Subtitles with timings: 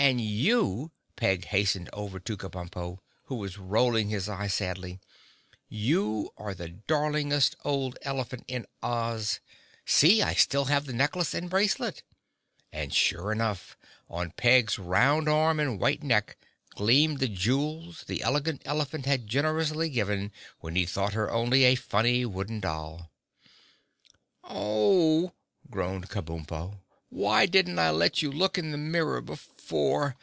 [0.00, 5.00] And you!" Peg hastened over to Kabumpo, who was rolling his eyes sadly.
[5.68, 9.40] "You are the darlingest old elephant in Oz!
[9.84, 12.04] See, I still have the necklace and bracelet!"
[12.72, 13.76] And sure enough
[14.08, 16.36] on Peg's round arm and white neck
[16.76, 20.30] gleamed the jewels the Elegant Elephant had generously given
[20.60, 23.10] when he thought her only a funny Wooden Doll.
[24.44, 25.32] "Oh!"
[25.68, 26.80] groaned Kabumpo.
[27.10, 30.14] "Why didn't I let you look in the mirror before?